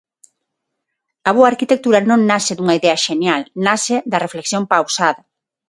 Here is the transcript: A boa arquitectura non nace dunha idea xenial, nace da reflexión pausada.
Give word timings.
A 1.29 1.31
boa 1.37 1.49
arquitectura 1.53 1.99
non 2.09 2.19
nace 2.31 2.51
dunha 2.55 2.77
idea 2.79 3.01
xenial, 3.05 3.41
nace 3.67 3.95
da 4.11 4.21
reflexión 4.25 4.63
pausada. 4.73 5.21